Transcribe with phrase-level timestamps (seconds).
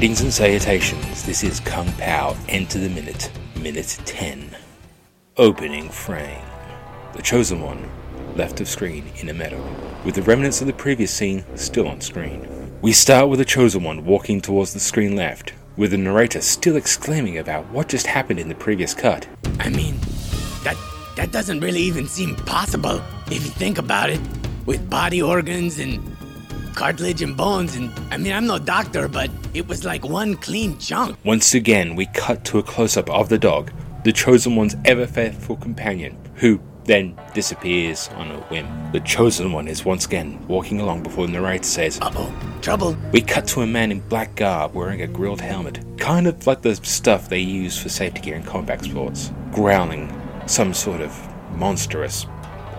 [0.00, 1.26] Greetings and salutations.
[1.26, 2.34] This is Kung Pow.
[2.48, 3.30] Enter the minute.
[3.56, 4.56] Minute 10.
[5.36, 6.40] Opening frame.
[7.12, 7.86] The Chosen One,
[8.34, 9.62] left of screen in a meadow,
[10.02, 12.48] with the remnants of the previous scene still on screen.
[12.80, 16.76] We start with the Chosen One walking towards the screen left, with the narrator still
[16.76, 19.28] exclaiming about what just happened in the previous cut.
[19.58, 19.98] I mean,
[20.64, 20.78] that
[21.16, 24.20] that doesn't really even seem possible if you think about it.
[24.64, 26.16] With body organs and
[26.74, 30.78] cartilage and bones, and I mean, I'm no doctor, but it was like one clean
[30.78, 31.18] chunk.
[31.24, 33.72] Once again, we cut to a close up of the dog,
[34.04, 38.66] the Chosen One's ever faithful companion, who then disappears on a whim.
[38.92, 42.96] The Chosen One is once again walking along before the narrator says, Uh oh, trouble.
[43.12, 46.62] We cut to a man in black garb wearing a grilled helmet, kind of like
[46.62, 50.12] the stuff they use for safety gear in combat sports, growling
[50.46, 51.16] some sort of
[51.54, 52.24] monstrous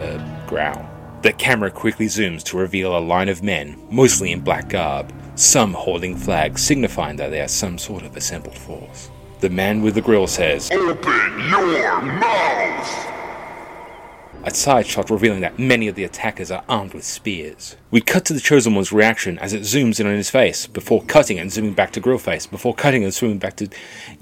[0.00, 0.88] uh, growl.
[1.24, 5.72] The camera quickly zooms to reveal a line of men, mostly in black garb, some
[5.72, 9.08] holding flags signifying that they are some sort of assembled force.
[9.40, 13.23] The man with the grill says, Open your mouth!
[14.46, 17.76] A side shot revealing that many of the attackers are armed with spears.
[17.90, 21.02] We cut to the Chosen One's reaction as it zooms in on his face, before
[21.04, 23.68] cutting and zooming back to Grillface, before cutting and zooming back to.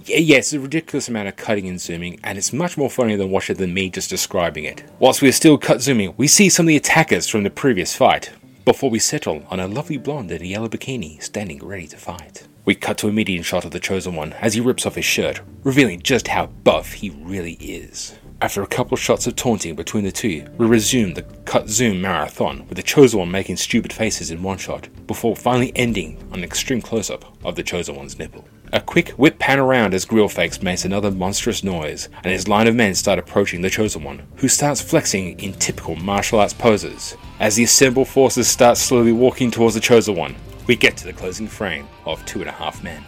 [0.05, 3.17] Yeah, yeah, it's a ridiculous amount of cutting and zooming, and it's much more funny
[3.17, 4.84] than watching than me just describing it.
[4.98, 7.97] Whilst we are still cut zooming, we see some of the attackers from the previous
[7.97, 8.31] fight,
[8.64, 12.47] before we settle on a lovely blonde in a yellow bikini standing ready to fight.
[12.64, 15.05] We cut to a median shot of the Chosen One as he rips off his
[15.05, 18.17] shirt, revealing just how buff he really is.
[18.43, 22.67] After a couple shots of taunting between the two, we resume the cut zoom marathon
[22.67, 26.45] with the Chosen One making stupid faces in one shot, before finally ending on an
[26.45, 28.45] extreme close up of the Chosen One's nipple.
[28.73, 32.75] A quick whip pan around as Grillface makes another monstrous noise, and his line of
[32.75, 37.17] men start approaching the Chosen One, who starts flexing in typical martial arts poses.
[37.39, 40.35] As the assembled forces start slowly walking towards the Chosen One,
[40.67, 43.05] we get to the closing frame of Two and a Half Men.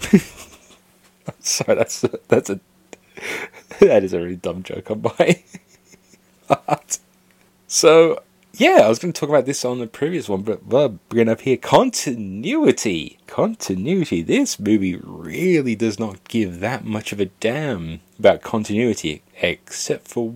[1.40, 2.58] Sorry, that's that's a
[3.80, 5.42] that is a really dumb joke on my
[6.48, 6.98] part.
[7.66, 8.22] So,
[8.54, 11.28] yeah, I was going to talk about this on the previous one, but we're bringing
[11.28, 13.18] up here continuity.
[13.28, 14.22] Continuity.
[14.22, 20.34] This movie really does not give that much of a damn about continuity, except for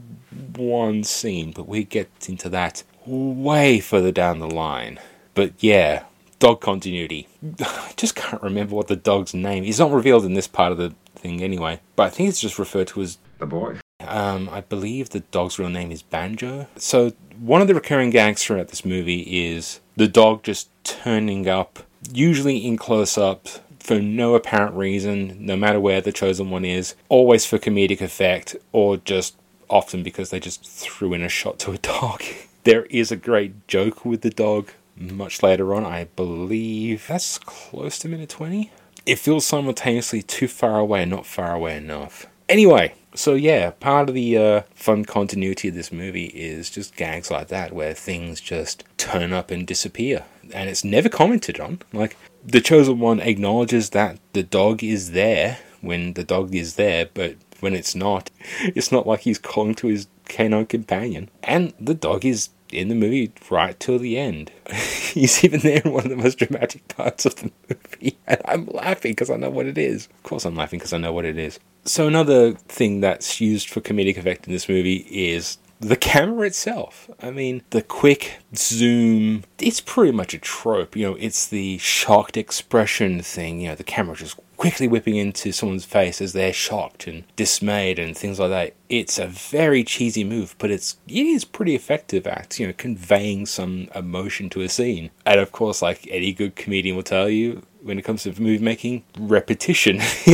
[0.55, 5.01] one scene, but we get into that way further down the line.
[5.35, 6.05] But yeah,
[6.43, 7.29] dog continuity.
[7.61, 9.63] I just can't remember what the dog's name.
[9.63, 9.69] Is.
[9.69, 12.59] He's not revealed in this part of the thing anyway, but I think it's just
[12.59, 13.79] referred to as The boy.
[14.01, 16.67] um, I believe the dog's real name is Banjo.
[16.77, 21.79] So one of the recurring gags throughout this movie is the dog just turning up,
[22.13, 23.47] usually in close up,
[23.79, 28.57] for no apparent reason, no matter where the chosen one is, always for comedic effect,
[28.73, 29.37] or just
[29.71, 32.23] often because they just threw in a shot to a dog.
[32.65, 34.71] there is a great joke with the dog
[35.11, 38.71] much later on, I believe that's close to minute 20.
[39.05, 42.27] It feels simultaneously too far away and not far away enough.
[42.49, 47.31] Anyway, so yeah, part of the uh, fun continuity of this movie is just gags
[47.31, 50.25] like that where things just turn up and disappear.
[50.55, 51.81] And it's never commented on.
[51.93, 57.09] Like, the Chosen One acknowledges that the dog is there when the dog is there,
[57.13, 58.31] but when it's not,
[58.61, 61.29] it's not like he's calling to his canine companion.
[61.43, 64.51] And the dog is in the movie right till the end.
[65.13, 68.67] He's even there in one of the most dramatic parts of the movie, and I'm
[68.67, 70.07] laughing because I know what it is.
[70.07, 71.59] Of course, I'm laughing because I know what it is.
[71.85, 77.11] So, another thing that's used for comedic effect in this movie is the camera itself.
[77.21, 80.97] I mean, the quick zoom, it's pretty much a trope.
[80.97, 85.51] You know, it's the shocked expression thing, you know, the camera just quickly whipping into
[85.51, 88.75] someone's face as they're shocked and dismayed and things like that.
[88.89, 93.47] It's a very cheesy move, but it's it is pretty effective at, you know, conveying
[93.47, 95.11] some emotion to a scene.
[95.27, 98.63] And of course, like any good comedian will tell you, when it comes to movie
[98.63, 100.01] making, repetition.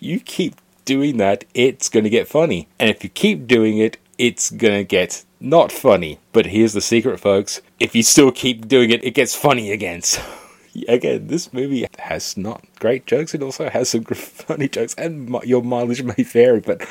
[0.00, 0.54] you keep
[0.86, 2.68] doing that, it's going to get funny.
[2.78, 6.18] And if you keep doing it, it's to get not funny.
[6.32, 7.60] But here's the secret, folks.
[7.80, 10.02] If you still keep doing it, it gets funny again.
[10.78, 13.34] So, again, this movie has not great jokes.
[13.34, 16.86] It also has some funny jokes, and your mileage may vary, but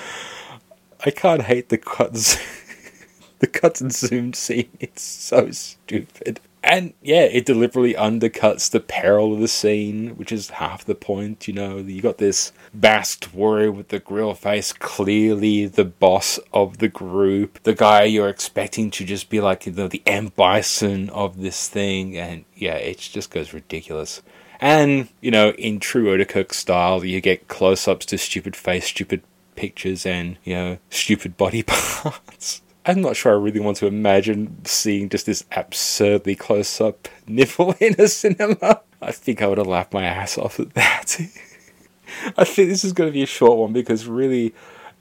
[1.06, 2.38] I can't hate the cuts.
[3.39, 4.69] the cuts and zoomed scene.
[4.80, 6.39] It's so stupid.
[6.66, 11.48] And yeah, it deliberately undercuts the peril of the scene, which is half the point.
[11.48, 16.80] You know, you got this masked warrior with the grill face, clearly the boss of
[16.80, 21.70] the group, the guy you're expecting to just be like the M Bison of this
[21.70, 24.24] thing, and yeah, it just goes ridiculous.
[24.60, 29.22] And you know, in true Oedekerk style, you get close-ups to stupid face, stupid
[29.56, 32.64] pictures, and you know, stupid body parts.
[32.86, 37.74] I'm not sure I really want to imagine seeing just this absurdly close up nipple
[37.80, 38.82] in a cinema.
[39.02, 41.20] I think I would have laughed my ass off at that.
[42.38, 44.54] I think this is going to be a short one because really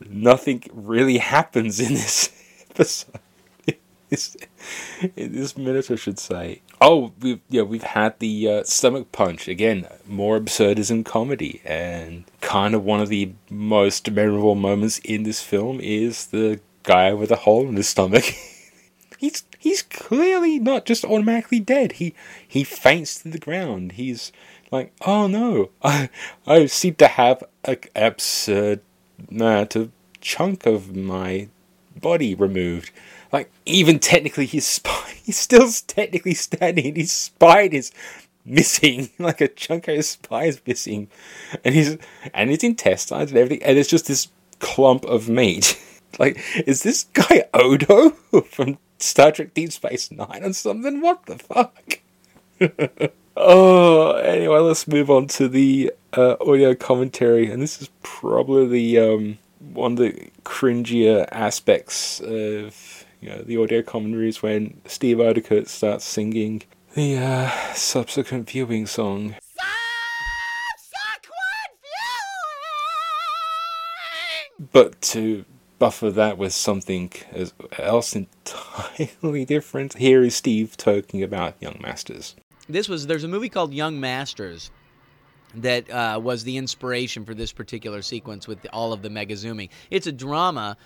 [0.08, 2.30] nothing really happens in this
[2.70, 3.20] episode.
[4.10, 4.36] This,
[5.16, 6.62] in this minute, I should say.
[6.80, 9.88] Oh, we've yeah we've had the uh, stomach punch again.
[10.06, 15.80] More absurdism comedy, and kind of one of the most memorable moments in this film
[15.80, 18.24] is the guy with a hole in his stomach.
[19.18, 21.92] he's he's clearly not just automatically dead.
[21.92, 22.14] He
[22.46, 23.92] he faints to the ground.
[23.92, 24.30] He's
[24.70, 26.10] like, oh no, I
[26.46, 28.80] I seem to have an absurd
[29.30, 29.90] amount of
[30.20, 31.48] chunk of my
[32.00, 32.90] body removed.
[33.32, 36.94] Like even technically, his spine he's still technically standing.
[36.94, 37.90] His spine is
[38.44, 41.08] missing, like a chunk of his spine is missing,
[41.64, 41.98] and his
[42.32, 44.28] and his intestines and everything, and it's just this
[44.58, 45.80] clump of meat.
[46.18, 48.10] like, is this guy Odo
[48.50, 51.00] from Star Trek Deep Space Nine or something?
[51.00, 52.00] What the fuck?
[53.36, 58.98] oh, anyway, let's move on to the uh, audio commentary, and this is probably the
[58.98, 65.68] um, one of the cringier aspects of you know the audio commentaries when Steve Oedekerk
[65.68, 66.62] starts singing
[66.94, 69.34] the uh, subsequent viewing song.
[74.72, 75.44] But to
[75.78, 77.12] buffer that with something
[77.78, 82.34] else entirely different, here is Steve talking about Young Masters.
[82.68, 84.70] This was there's a movie called Young Masters
[85.56, 89.68] that uh, was the inspiration for this particular sequence with all of the mega zooming.
[89.90, 90.76] It's a drama,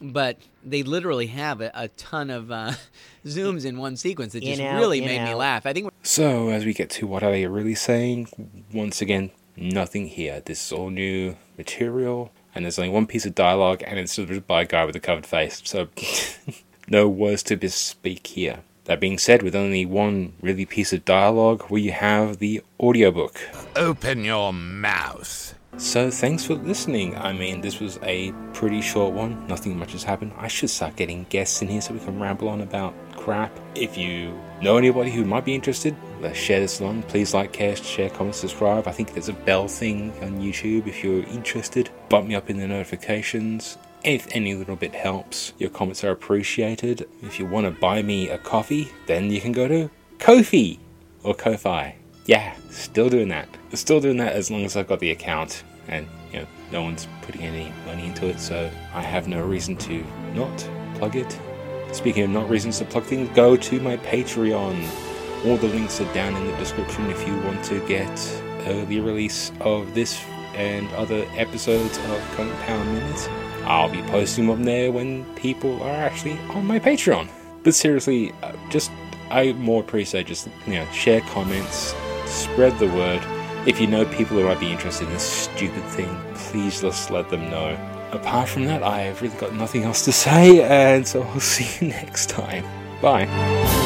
[0.00, 2.72] but they literally have a, a ton of uh,
[3.26, 5.66] zooms in one sequence that just In, out, really in, made me laugh.
[5.66, 8.28] I think So, as we get to what are they really saying,
[8.72, 10.40] once again, nothing here.
[10.44, 14.46] This is all new material, and there's only one piece of dialogue, and it's delivered
[14.46, 15.62] by a guy with a covered face.
[15.64, 15.88] So,
[16.88, 18.60] no words to bespeak here.
[18.84, 23.40] That being said, with only one really piece of dialogue, we have the audiobook.
[23.76, 25.54] Open your mouth.
[25.76, 27.16] So, thanks for listening.
[27.16, 29.46] I mean, this was a pretty short one.
[29.46, 30.32] Nothing much has happened.
[30.36, 33.56] I should start getting guests in here so we can ramble on about crap.
[33.74, 37.02] If you know anybody who might be interested, let's share this along.
[37.04, 38.88] Please like, care, share, comment, subscribe.
[38.88, 41.90] I think there's a bell thing on YouTube if you're interested.
[42.08, 43.78] Bump me up in the notifications.
[44.02, 47.06] If any little bit helps, your comments are appreciated.
[47.22, 50.78] If you want to buy me a coffee, then you can go to Kofi
[51.22, 51.94] or Ko-Fi.
[52.24, 53.48] Yeah, still doing that.
[53.74, 57.08] Still doing that as long as I've got the account and you know no one's
[57.22, 61.38] putting any money into it, so I have no reason to not plug it.
[61.92, 65.46] Speaking of not reasons to plug things, go to my Patreon.
[65.46, 68.10] All the links are down in the description if you want to get
[68.66, 70.22] early release of this
[70.54, 73.28] and other episodes of Power Minutes.
[73.64, 77.28] I'll be posting them there when people are actually on my Patreon.
[77.62, 78.90] But seriously, uh, just
[79.30, 81.94] I more appreciate just you know share comments,
[82.26, 83.22] spread the word.
[83.66, 87.28] If you know people who might be interested in this stupid thing, please just let
[87.28, 87.76] them know.
[88.12, 91.92] Apart from that, I've really got nothing else to say, and so I'll see you
[91.92, 92.64] next time.
[93.00, 93.79] Bye.